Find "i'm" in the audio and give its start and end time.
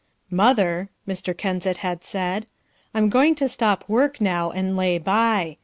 2.91-3.07